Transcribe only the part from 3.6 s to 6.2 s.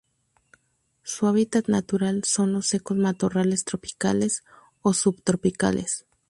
tropicales o subtropicales.